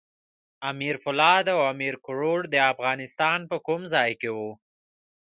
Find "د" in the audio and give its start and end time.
2.53-2.55